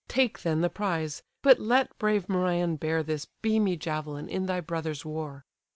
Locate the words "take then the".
0.07-0.69